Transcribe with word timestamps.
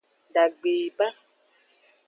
Dagbe 0.33 0.69
yi 0.77 0.87
ba. 0.97 1.07